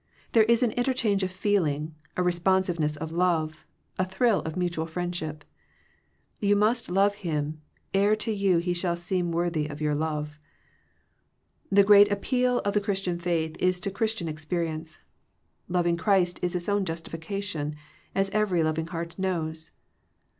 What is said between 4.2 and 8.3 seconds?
of mutual friendship. You must love Him, ere